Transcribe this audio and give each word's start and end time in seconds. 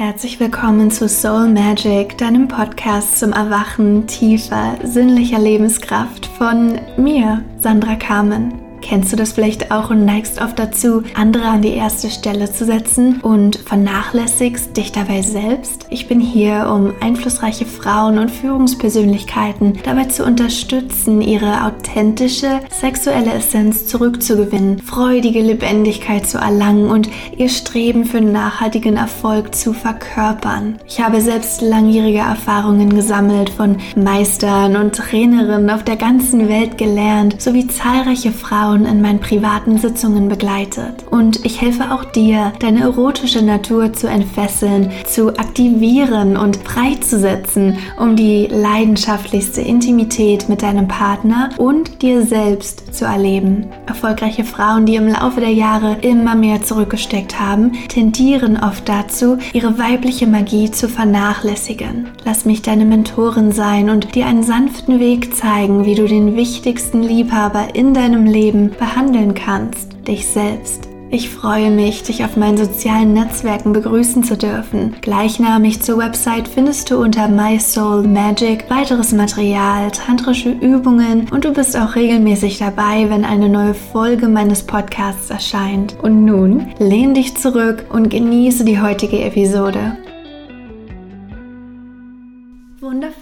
Herzlich 0.00 0.40
willkommen 0.40 0.90
zu 0.90 1.10
Soul 1.10 1.48
Magic, 1.48 2.16
deinem 2.16 2.48
Podcast 2.48 3.18
zum 3.18 3.34
Erwachen 3.34 4.06
tiefer, 4.06 4.78
sinnlicher 4.82 5.38
Lebenskraft 5.38 6.24
von 6.24 6.80
mir, 6.96 7.44
Sandra 7.60 7.96
Kamen. 7.96 8.69
Kennst 8.82 9.12
du 9.12 9.16
das 9.16 9.32
vielleicht 9.32 9.70
auch 9.70 9.90
und 9.90 10.04
neigst 10.04 10.40
oft 10.40 10.58
dazu, 10.58 11.02
andere 11.14 11.44
an 11.44 11.62
die 11.62 11.74
erste 11.74 12.10
Stelle 12.10 12.50
zu 12.50 12.64
setzen 12.64 13.20
und 13.20 13.56
vernachlässigst 13.56 14.76
dich 14.76 14.92
dabei 14.92 15.22
selbst? 15.22 15.86
Ich 15.90 16.08
bin 16.08 16.20
hier, 16.20 16.70
um 16.72 16.92
einflussreiche 17.00 17.66
Frauen 17.66 18.18
und 18.18 18.30
Führungspersönlichkeiten 18.30 19.78
dabei 19.84 20.04
zu 20.04 20.24
unterstützen, 20.24 21.20
ihre 21.20 21.64
authentische 21.66 22.60
sexuelle 22.70 23.32
Essenz 23.34 23.86
zurückzugewinnen, 23.86 24.80
freudige 24.80 25.40
Lebendigkeit 25.40 26.26
zu 26.26 26.38
erlangen 26.38 26.90
und 26.90 27.08
ihr 27.36 27.48
Streben 27.48 28.04
für 28.04 28.20
nachhaltigen 28.20 28.96
Erfolg 28.96 29.54
zu 29.54 29.72
verkörpern. 29.72 30.78
Ich 30.86 31.00
habe 31.00 31.20
selbst 31.20 31.60
langjährige 31.60 32.18
Erfahrungen 32.18 32.94
gesammelt, 32.94 33.50
von 33.50 33.76
Meistern 33.94 34.76
und 34.76 34.94
Trainerinnen 34.94 35.70
auf 35.70 35.84
der 35.84 35.96
ganzen 35.96 36.48
Welt 36.48 36.78
gelernt, 36.78 37.40
sowie 37.40 37.66
zahlreiche 37.66 38.32
Frauen 38.32 38.69
Frauen 38.70 38.86
in 38.86 39.00
meinen 39.00 39.18
privaten 39.18 39.78
Sitzungen 39.78 40.28
begleitet. 40.28 41.04
Und 41.10 41.44
ich 41.44 41.60
helfe 41.60 41.90
auch 41.90 42.04
dir, 42.04 42.52
deine 42.60 42.82
erotische 42.82 43.44
Natur 43.44 43.92
zu 43.92 44.06
entfesseln, 44.06 44.92
zu 45.06 45.30
aktivieren 45.30 46.36
und 46.36 46.56
freizusetzen, 46.58 47.78
um 47.98 48.14
die 48.14 48.46
leidenschaftlichste 48.46 49.60
Intimität 49.60 50.48
mit 50.48 50.62
deinem 50.62 50.86
Partner 50.86 51.50
und 51.58 52.00
dir 52.02 52.22
selbst 52.22 52.94
zu 52.94 53.06
erleben. 53.06 53.66
Erfolgreiche 53.86 54.44
Frauen, 54.44 54.86
die 54.86 54.94
im 54.94 55.08
Laufe 55.08 55.40
der 55.40 55.52
Jahre 55.52 55.96
immer 56.02 56.36
mehr 56.36 56.62
zurückgesteckt 56.62 57.40
haben, 57.40 57.72
tendieren 57.88 58.56
oft 58.56 58.88
dazu, 58.88 59.38
ihre 59.52 59.80
weibliche 59.80 60.28
Magie 60.28 60.70
zu 60.70 60.88
vernachlässigen. 60.88 62.06
Lass 62.24 62.44
mich 62.44 62.62
deine 62.62 62.84
Mentorin 62.84 63.50
sein 63.50 63.90
und 63.90 64.14
dir 64.14 64.26
einen 64.26 64.44
sanften 64.44 65.00
Weg 65.00 65.34
zeigen, 65.34 65.84
wie 65.84 65.96
du 65.96 66.06
den 66.06 66.36
wichtigsten 66.36 67.02
Liebhaber 67.02 67.74
in 67.74 67.94
deinem 67.94 68.26
Leben 68.26 68.59
Leben 68.60 68.76
behandeln 68.78 69.34
kannst, 69.34 69.96
dich 70.06 70.26
selbst. 70.26 70.88
Ich 71.12 71.28
freue 71.28 71.72
mich, 71.72 72.04
dich 72.04 72.24
auf 72.24 72.36
meinen 72.36 72.56
sozialen 72.56 73.14
Netzwerken 73.14 73.72
begrüßen 73.72 74.22
zu 74.22 74.36
dürfen. 74.36 74.94
Gleichnamig 75.00 75.82
zur 75.82 75.98
Website 75.98 76.46
findest 76.46 76.88
du 76.88 77.02
unter 77.02 77.26
My 77.26 77.58
Soul 77.58 78.06
Magic 78.06 78.70
weiteres 78.70 79.10
Material, 79.12 79.90
tantrische 79.90 80.50
Übungen 80.50 81.26
und 81.32 81.44
du 81.44 81.52
bist 81.52 81.76
auch 81.76 81.96
regelmäßig 81.96 82.58
dabei, 82.58 83.10
wenn 83.10 83.24
eine 83.24 83.48
neue 83.48 83.74
Folge 83.74 84.28
meines 84.28 84.62
Podcasts 84.62 85.30
erscheint. 85.30 85.96
Und 86.00 86.24
nun 86.24 86.68
lehn 86.78 87.14
dich 87.14 87.36
zurück 87.36 87.86
und 87.90 88.08
genieße 88.08 88.64
die 88.64 88.80
heutige 88.80 89.20
Episode. 89.22 89.96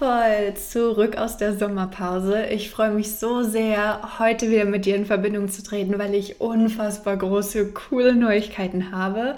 Wundervoll, 0.01 0.55
zurück 0.55 1.17
aus 1.17 1.39
der 1.39 1.57
Sommerpause. 1.57 2.47
Ich 2.47 2.71
freue 2.71 2.91
mich 2.91 3.17
so 3.17 3.43
sehr, 3.43 4.19
heute 4.19 4.51
wieder 4.51 4.65
mit 4.65 4.85
dir 4.85 4.97
in 4.97 5.07
Verbindung 5.07 5.49
zu 5.49 5.63
treten, 5.63 5.99
weil 5.99 6.15
ich 6.15 6.41
unfassbar 6.41 7.17
große, 7.17 7.73
coole 7.73 8.15
Neuigkeiten 8.15 8.93
habe. 8.93 9.37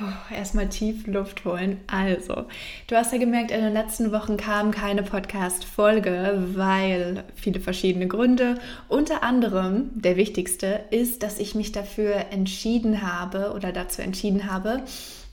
Oh, 0.00 0.34
erstmal 0.34 0.68
tief 0.68 1.06
Luft 1.06 1.44
holen. 1.44 1.80
Also, 1.86 2.46
du 2.88 2.96
hast 2.96 3.12
ja 3.12 3.18
gemerkt, 3.18 3.52
in 3.52 3.60
den 3.60 3.72
letzten 3.72 4.10
Wochen 4.10 4.36
kam 4.36 4.72
keine 4.72 5.04
Podcast-Folge, 5.04 6.42
weil 6.54 7.22
viele 7.36 7.60
verschiedene 7.60 8.08
Gründe. 8.08 8.56
Unter 8.88 9.22
anderem, 9.22 9.90
der 9.94 10.16
wichtigste, 10.16 10.80
ist, 10.90 11.22
dass 11.22 11.38
ich 11.38 11.54
mich 11.54 11.70
dafür 11.70 12.16
entschieden 12.32 13.02
habe 13.02 13.52
oder 13.54 13.70
dazu 13.70 14.02
entschieden 14.02 14.50
habe, 14.50 14.82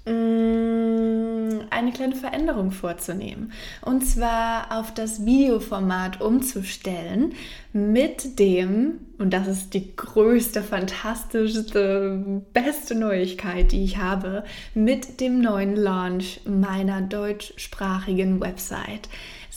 Mm, 0.04 1.51
eine 1.82 1.92
kleine 1.92 2.16
Veränderung 2.16 2.72
vorzunehmen. 2.72 3.52
Und 3.82 4.06
zwar 4.06 4.80
auf 4.80 4.94
das 4.94 5.26
Videoformat 5.26 6.22
umzustellen 6.22 7.34
mit 7.74 8.40
dem, 8.40 9.00
und 9.18 9.32
das 9.34 9.48
ist 9.48 9.74
die 9.74 9.96
größte, 9.96 10.62
fantastischste, 10.62 12.44
beste 12.54 12.96
Neuigkeit, 12.96 13.72
die 13.72 13.84
ich 13.84 13.98
habe, 13.98 14.44
mit 14.74 15.20
dem 15.20 15.42
neuen 15.42 15.76
Launch 15.76 16.42
meiner 16.46 17.02
deutschsprachigen 17.02 18.40
Website. 18.40 19.10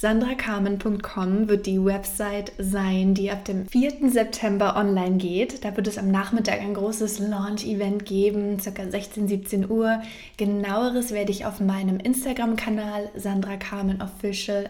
SandraKarmen.com 0.04 1.48
wird 1.48 1.64
die 1.64 1.82
Website 1.82 2.52
sein, 2.58 3.14
die 3.14 3.30
ab 3.30 3.46
dem 3.46 3.66
4. 3.66 4.10
September 4.10 4.76
online 4.76 5.16
geht. 5.16 5.64
Da 5.64 5.74
wird 5.74 5.86
es 5.86 5.96
am 5.96 6.10
Nachmittag 6.10 6.60
ein 6.60 6.74
großes 6.74 7.20
Launch-Event 7.20 8.04
geben, 8.04 8.58
ca. 8.58 8.86
16, 8.86 9.28
17 9.28 9.70
Uhr. 9.70 10.02
Genaueres 10.36 11.12
werde 11.12 11.32
ich 11.32 11.46
auf 11.46 11.58
meinem 11.60 11.96
Instagram-Kanal 12.00 13.08
Sandra 13.16 13.54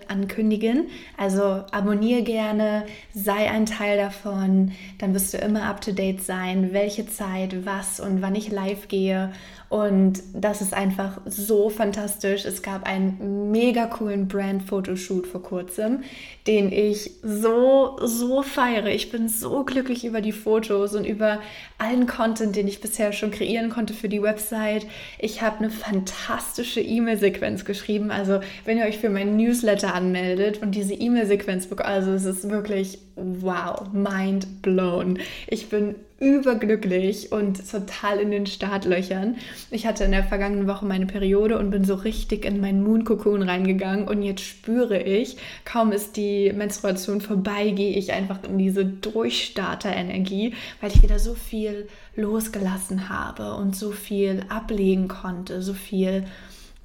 ankündigen. 0.07 0.87
Also 1.17 1.43
abonniere 1.73 2.23
gerne, 2.23 2.85
sei 3.13 3.51
ein 3.51 3.67
Teil 3.67 3.97
davon, 3.97 4.71
dann 4.99 5.15
wirst 5.15 5.35
du 5.35 5.39
immer 5.39 5.65
up 5.65 5.81
to 5.81 5.91
date 5.91 6.23
sein, 6.23 6.73
welche 6.73 7.09
Zeit, 7.09 7.67
was 7.67 7.99
und 7.99 8.23
wann 8.23 8.37
ich 8.37 8.53
live 8.53 8.87
gehe. 8.87 9.33
Und 9.69 10.23
das 10.33 10.61
ist 10.61 10.73
einfach 10.73 11.21
so 11.27 11.69
fantastisch. 11.69 12.45
Es 12.45 12.63
gab 12.63 12.87
einen 12.87 13.51
mega 13.51 13.87
coolen 13.87 14.29
Brand-Fotoshoot 14.29 15.24
vor 15.25 15.43
kurzem, 15.43 16.03
den 16.47 16.73
ich 16.73 17.11
so, 17.23 17.99
so 18.03 18.43
feiere. 18.43 18.89
Ich 18.89 19.11
bin 19.11 19.29
so 19.29 19.65
glücklich 19.65 20.05
über 20.05 20.21
die 20.21 20.33
Fotos 20.33 20.95
und 20.95 21.05
über 21.05 21.41
allen 21.79 22.07
Content, 22.07 22.57
den 22.57 22.69
ich 22.69 22.81
bisher 22.81 23.13
schon 23.13 23.31
kreieren 23.31 23.71
konnte 23.71 23.95
für 23.95 24.09
die 24.09 24.23
Website. 24.23 24.87
Ich 25.19 25.43
habe 25.43 25.59
eine 25.59 25.71
fantastische 25.71 26.81
E-Mail-Sequenz 26.81 27.65
geschrieben. 27.65 28.11
Also, 28.11 28.41
wenn 28.65 28.79
ihr 28.79 28.85
euch 28.85 28.99
für 28.99 29.11
meinen 29.11 29.37
Newsletter 29.37 29.95
anmeldet 29.95 30.61
und 30.63 30.73
diese 30.73 30.95
E-Mail-Sequenz 30.95 31.67
bekommt, 31.67 31.89
also 31.89 32.13
es 32.13 32.25
ist 32.25 32.51
wirklich 32.51 32.99
wow, 33.17 33.93
mind 33.93 34.63
blown. 34.63 35.19
Ich 35.47 35.69
bin 35.69 35.95
überglücklich 36.21 37.33
und 37.33 37.69
total 37.69 38.19
in 38.21 38.31
den 38.31 38.47
Startlöchern. 38.47 39.37
Ich 39.71 39.87
hatte 39.87 40.05
in 40.05 40.13
der 40.13 40.23
vergangenen 40.23 40.67
Woche 40.69 40.87
meine 40.87 41.07
Periode 41.07 41.59
und 41.59 41.71
bin 41.71 41.85
so 41.85 41.95
richtig 41.95 42.45
in 42.45 42.61
meinen 42.61 42.85
Moon 42.85 43.05
Cocoon 43.05 43.43
reingegangen 43.43 44.07
und 44.07 44.23
jetzt 44.23 44.43
spüre 44.43 45.03
ich, 45.03 45.37
kaum 45.65 45.93
ist 45.93 46.17
die 46.17 46.53
Menstruation 46.53 47.21
vorbei, 47.21 47.71
gehe 47.71 47.97
ich 47.97 48.13
einfach 48.13 48.39
in 48.45 48.59
diese 48.59 48.85
Durchstarter-Energie, 48.85 50.55
weil 50.81 50.93
ich 50.93 51.03
wieder 51.03 51.19
so 51.19 51.35
viel 51.35 51.89
losgelassen 52.15 53.09
habe 53.09 53.55
und 53.55 53.75
so 53.75 53.91
viel 53.91 54.45
ablegen 54.49 55.09
konnte, 55.09 55.63
so 55.63 55.75
viel 55.75 56.25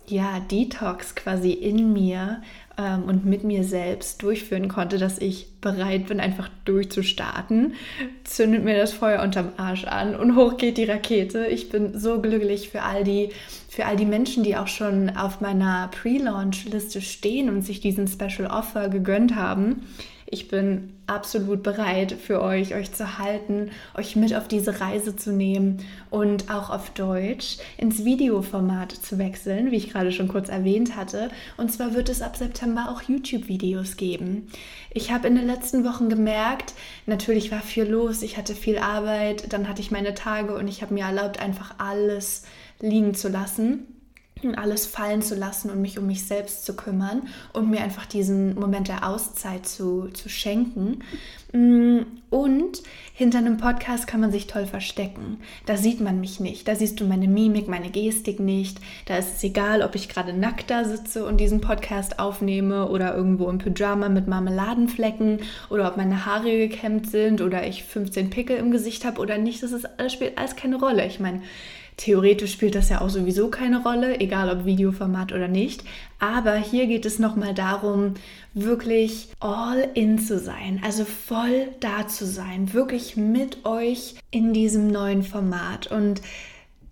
ja, 0.10 0.40
Detox 0.40 1.16
quasi 1.16 1.52
in 1.52 1.94
mir 1.94 2.42
ähm, 2.78 3.04
und 3.04 3.26
mit 3.26 3.44
mir 3.44 3.64
selbst 3.64 4.22
durchführen 4.24 4.68
konnte, 4.68 4.98
dass 4.98 5.20
ich 5.20 5.48
bereit 5.62 6.08
bin, 6.08 6.20
einfach 6.20 6.50
durchzustarten. 6.66 7.74
Zündet 8.24 8.64
mir 8.64 8.78
das 8.78 8.94
Feuer 8.94 9.22
unterm 9.22 9.50
Arsch 9.58 9.86
an 9.86 10.16
und 10.16 10.36
hoch 10.36 10.58
geht 10.58 10.78
die 10.78 10.86
Rakete. 10.86 11.48
Ich 11.48 11.70
bin 11.70 11.98
so 11.98 12.22
glücklich 12.22 12.70
für 12.70 12.84
all 12.84 13.04
die, 13.04 13.30
für 13.70 13.86
all 13.86 13.96
die 13.96 14.06
Menschen, 14.06 14.44
die 14.44 14.56
auch 14.56 14.68
schon 14.68 15.10
auf 15.10 15.42
meiner 15.42 15.90
Pre-Launch-Liste 15.90 17.02
stehen 17.02 17.50
und 17.50 17.64
sich 17.64 17.82
diesen 17.82 18.08
Special 18.08 18.48
Offer 18.50 18.90
gegönnt 18.90 19.36
haben. 19.36 19.84
Ich 20.32 20.48
bin 20.48 20.94
absolut 21.08 21.64
bereit 21.64 22.12
für 22.12 22.44
euch, 22.44 22.76
euch 22.76 22.92
zu 22.92 23.18
halten, 23.18 23.72
euch 23.98 24.16
mit 24.16 24.36
auf 24.36 24.48
diese 24.48 24.80
Reise 24.80 25.16
zu 25.16 25.32
nehmen 25.32 25.84
und 26.12 26.52
auch 26.52 26.70
auf 26.70 26.92
Deutsch 26.92 27.58
ins 27.78 28.06
Videoformat 28.06 28.92
zu 28.92 29.18
wechseln, 29.18 29.72
wie 29.72 29.78
ich 29.78 29.90
gerade 29.90 30.12
schon 30.12 30.28
kurz 30.28 30.50
erwähnt 30.50 30.96
hatte. 30.96 31.32
Und 31.58 31.72
zwar 31.72 31.96
wird 31.96 32.10
es 32.10 32.22
ab 32.22 32.38
September 32.38 32.90
auch 32.92 33.02
YouTube-Videos 33.02 33.98
geben. 33.98 34.52
Ich 34.92 35.12
habe 35.12 35.28
in 35.28 35.36
den 35.36 35.48
letzten 35.48 35.84
Wochen 35.84 36.10
gemerkt, 36.10 36.76
natürlich 37.08 37.52
war 37.52 37.62
viel 37.62 37.86
los, 37.86 38.22
ich 38.22 38.38
hatte 38.38 38.54
viel 38.54 38.78
Arbeit, 38.78 39.52
dann 39.52 39.68
hatte 39.68 39.82
ich 39.82 39.90
meine 39.90 40.14
Tage 40.14 40.56
und 40.56 40.68
ich 40.68 40.84
habe 40.84 40.94
mir 40.94 41.06
erlaubt, 41.06 41.42
einfach 41.42 41.74
alles 41.80 42.44
liegen 42.80 43.16
zu 43.16 43.30
lassen 43.30 43.99
alles 44.56 44.86
fallen 44.86 45.22
zu 45.22 45.36
lassen 45.36 45.70
und 45.70 45.82
mich 45.82 46.00
um 46.00 46.08
mich 46.08 46.26
selbst 46.26 46.66
zu 46.66 46.76
kümmern 46.76 47.28
und 47.54 47.70
mir 47.70 47.82
einfach 47.82 48.06
diesen 48.06 48.56
Moment 48.56 48.88
der 48.88 49.08
Auszeit 49.08 49.66
zu, 49.66 50.10
zu 50.14 50.30
schenken. 50.30 51.00
Mm, 51.52 52.02
und 52.30 52.84
hinter 53.14 53.40
einem 53.40 53.58
Podcast 53.58 54.06
kann 54.06 54.22
man 54.22 54.32
sich 54.32 54.46
toll 54.46 54.68
verstecken. 54.68 55.40
Da 55.66 55.78
sieht 55.78 56.00
man 56.00 56.20
mich 56.20 56.40
nicht. 56.40 56.68
Da 56.68 56.76
siehst 56.76 57.00
du 57.00 57.06
meine 57.06 57.28
Mimik, 57.28 57.68
meine 57.68 57.90
Gestik 57.90 58.40
nicht. 58.40 58.80
Da 59.08 59.18
ist 59.18 59.38
es 59.38 59.44
egal, 59.44 59.82
ob 59.82 59.96
ich 59.96 60.10
gerade 60.10 60.34
nackt 60.34 60.70
da 60.70 60.86
sitze 60.86 61.26
und 61.26 61.38
diesen 61.38 61.60
Podcast 61.60 62.20
aufnehme 62.20 62.88
oder 62.90 63.16
irgendwo 63.16 63.50
im 63.50 63.58
Pyjama 63.58 64.10
mit 64.10 64.28
Marmeladenflecken 64.28 65.40
oder 65.72 65.88
ob 65.88 65.98
meine 65.98 66.28
Haare 66.28 66.56
gekämmt 66.56 67.10
sind 67.10 67.42
oder 67.42 67.66
ich 67.66 67.84
15 67.84 68.30
Pickel 68.30 68.58
im 68.58 68.70
Gesicht 68.70 69.04
habe 69.04 69.20
oder 69.20 69.40
nicht. 69.40 69.64
Das, 69.64 69.72
ist, 69.72 69.90
das 69.98 70.14
spielt 70.14 70.38
alles 70.38 70.56
keine 70.56 70.78
Rolle. 70.78 71.06
Ich 71.08 71.20
meine, 71.20 71.42
Theoretisch 72.00 72.54
spielt 72.54 72.76
das 72.76 72.88
ja 72.88 73.02
auch 73.02 73.10
sowieso 73.10 73.50
keine 73.50 73.84
Rolle, 73.84 74.22
egal 74.22 74.50
ob 74.50 74.64
Videoformat 74.64 75.34
oder 75.34 75.50
nicht. 75.50 75.84
Aber 76.18 76.56
hier 76.56 76.88
geht 76.88 77.06
es 77.06 77.20
nochmal 77.20 77.54
darum, 77.54 78.14
wirklich 78.54 79.28
all 79.42 79.86
in 79.96 80.18
zu 80.18 80.40
sein, 80.40 80.80
also 80.82 81.04
voll 81.04 81.68
da 81.82 82.08
zu 82.08 82.26
sein, 82.26 82.72
wirklich 82.72 83.18
mit 83.18 83.66
euch 83.66 84.16
in 84.32 84.54
diesem 84.54 84.88
neuen 84.88 85.24
Format. 85.24 85.92
Und 85.92 86.22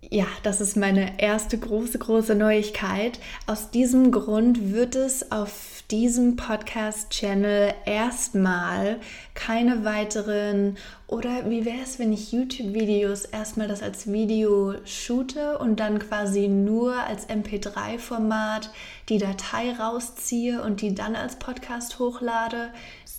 ja, 0.09 0.25
das 0.44 0.62
ist 0.62 0.77
meine 0.77 1.19
erste 1.19 1.57
große, 1.57 2.00
große 2.00 2.36
Neuigkeit. 2.36 3.19
Aus 3.45 3.71
diesem 3.71 4.12
Grund 4.12 4.71
wird 4.71 4.95
es 4.95 5.31
auf 5.31 5.83
diesem 5.92 6.36
Podcast-Channel 6.38 7.74
erstmal 7.86 9.00
keine 9.33 9.83
weiteren 9.83 10.77
oder 11.07 11.50
wie 11.50 11.65
wäre 11.65 11.81
es, 11.83 12.00
wenn 12.00 12.12
ich 12.12 12.31
YouTube-Videos 12.31 13.25
erstmal 13.25 13.68
das 13.68 13.81
als 13.81 14.12
Video 14.12 14.75
shoote 14.86 15.57
und 15.57 15.80
dann 15.80 16.00
quasi 16.00 16.48
nur 16.48 16.95
als 16.95 17.30
MP3-Format 17.30 18.69
die 19.07 19.18
Datei 19.18 19.71
rausziehe 19.71 20.62
und 20.62 20.81
die 20.81 20.94
dann 20.94 21.15
als 21.15 21.38
Podcast 21.38 22.00
hochlade? 22.00 22.69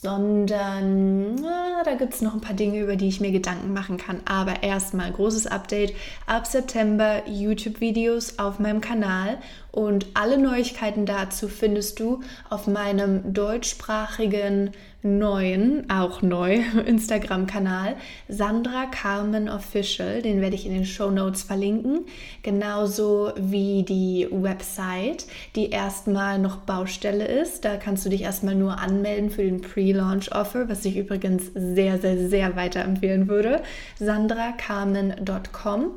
Sondern 0.01 1.35
na, 1.37 1.83
da 1.85 1.95
gibt 1.95 2.15
es 2.15 2.23
noch 2.23 2.35
ein 2.35 2.41
paar 2.41 2.55
Dinge, 2.55 2.81
über 2.81 2.97
die 2.97 3.09
ich 3.09 3.21
mir 3.21 3.33
Gedanken 3.33 3.73
machen 3.73 3.97
kann. 3.97 4.21
Aber 4.27 4.63
erstmal 4.63 5.11
großes 5.11 5.47
Update. 5.47 5.95
Ab 6.27 6.47
September 6.47 7.23
YouTube-Videos 7.27 8.39
auf 8.39 8.59
meinem 8.59 8.81
Kanal 8.81 9.39
und 9.73 10.07
alle 10.15 10.39
Neuigkeiten 10.39 11.05
dazu 11.05 11.49
findest 11.49 11.99
du 12.01 12.21
auf 12.49 12.67
meinem 12.67 13.33
deutschsprachigen 13.33 14.71
neuen, 15.03 15.89
auch 15.89 16.23
neu, 16.23 16.61
Instagram-Kanal 16.87 17.97
Sandra 18.29 18.87
Carmen 18.87 19.49
Official. 19.49 20.23
Den 20.23 20.41
werde 20.41 20.57
ich 20.57 20.67
in 20.67 20.73
den 20.73 20.85
Show 20.85 21.11
Notes 21.11 21.43
verlinken. 21.43 22.07
Genauso 22.43 23.33
wie 23.37 23.85
die 23.85 24.27
Website, 24.31 25.27
die 25.55 25.71
erstmal 25.71 26.39
noch 26.39 26.57
Baustelle 26.59 27.27
ist. 27.27 27.65
Da 27.65 27.77
kannst 27.77 28.05
du 28.05 28.11
dich 28.11 28.23
erstmal 28.23 28.55
nur 28.55 28.79
anmelden 28.79 29.31
für 29.31 29.43
den 29.43 29.61
Pre-Launch-Offer, 29.61 30.69
was 30.69 30.85
ich 30.85 30.97
übrigens 30.97 31.51
sehr, 31.55 31.99
sehr, 31.99 32.29
sehr 32.29 32.57
weiterempfehlen 32.57 33.29
würde. 33.29 33.63
sandracarmen.com. 33.99 35.93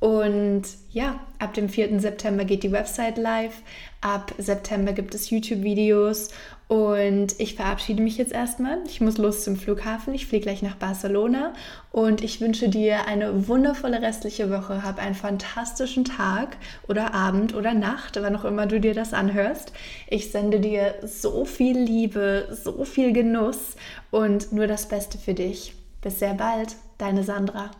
Und 0.00 0.64
ja, 0.90 1.20
ab 1.38 1.54
dem 1.54 1.68
4. 1.68 1.98
September 2.00 2.44
geht 2.44 2.62
die 2.62 2.72
Website 2.72 3.16
live. 3.16 3.62
Ab 4.00 4.34
September 4.36 4.92
gibt 4.92 5.14
es 5.14 5.30
YouTube-Videos. 5.30 6.28
Und 6.68 7.38
ich 7.38 7.54
verabschiede 7.54 8.02
mich 8.02 8.18
jetzt 8.18 8.32
erstmal. 8.32 8.78
Ich 8.86 9.00
muss 9.00 9.18
los 9.18 9.44
zum 9.44 9.56
Flughafen. 9.56 10.14
Ich 10.14 10.26
fliege 10.26 10.44
gleich 10.44 10.62
nach 10.62 10.76
Barcelona. 10.76 11.52
Und 11.90 12.22
ich 12.22 12.40
wünsche 12.40 12.68
dir 12.68 13.06
eine 13.06 13.48
wundervolle 13.48 14.02
restliche 14.02 14.50
Woche. 14.50 14.82
Hab 14.82 14.98
einen 14.98 15.14
fantastischen 15.14 16.04
Tag 16.04 16.56
oder 16.88 17.14
Abend 17.14 17.54
oder 17.54 17.74
Nacht, 17.74 18.18
wann 18.20 18.36
auch 18.36 18.44
immer 18.44 18.66
du 18.66 18.80
dir 18.80 18.94
das 18.94 19.14
anhörst. 19.14 19.72
Ich 20.08 20.30
sende 20.30 20.60
dir 20.60 20.94
so 21.02 21.44
viel 21.44 21.78
Liebe, 21.78 22.48
so 22.50 22.84
viel 22.84 23.12
Genuss 23.12 23.76
und 24.10 24.52
nur 24.52 24.66
das 24.66 24.88
Beste 24.88 25.18
für 25.18 25.34
dich. 25.34 25.74
Bis 26.02 26.18
sehr 26.18 26.34
bald, 26.34 26.76
deine 26.98 27.24
Sandra. 27.24 27.70